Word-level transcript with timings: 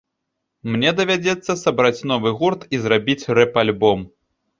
Мне 0.75 0.93
давядзецца 0.99 1.55
сабраць 1.63 2.05
новы 2.13 2.31
гурт 2.39 2.65
і 2.79 2.79
зрабіць 2.87 3.29
рэп-альбом. 3.39 3.99